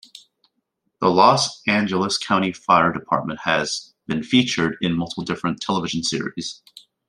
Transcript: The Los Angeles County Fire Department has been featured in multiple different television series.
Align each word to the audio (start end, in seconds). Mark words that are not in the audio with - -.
The 0.99 1.09
Los 1.09 1.61
Angeles 1.67 2.17
County 2.17 2.51
Fire 2.53 2.91
Department 2.91 3.41
has 3.43 3.93
been 4.07 4.23
featured 4.23 4.77
in 4.81 4.97
multiple 4.97 5.23
different 5.23 5.61
television 5.61 6.01
series. 6.01 6.63